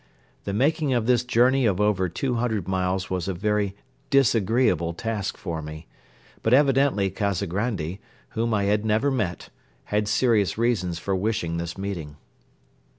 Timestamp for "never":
8.83-9.11